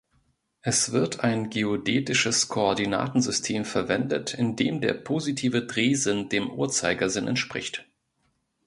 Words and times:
Es 0.61 0.93
wird 0.93 1.19
ein 1.19 1.51
geodätisches 1.51 2.47
Koordinatensystem 2.47 3.65
verwendet, 3.65 4.33
in 4.33 4.55
dem 4.55 4.81
der 4.81 4.95
positive 4.95 5.67
Drehsinn 5.67 6.27
dem 6.27 6.49
Uhrzeigersinn 6.49 7.27
entspricht. 7.27 7.87